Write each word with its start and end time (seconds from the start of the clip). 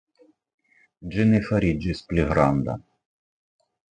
Ĝi 1.15 1.25
ne 1.33 1.41
fariĝis 1.49 2.01
pli 2.09 2.27
granda. 2.33 2.79